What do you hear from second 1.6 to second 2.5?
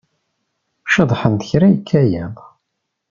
yekka yiḍ.